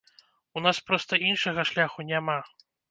[0.59, 2.39] У нас проста іншага шляху няма.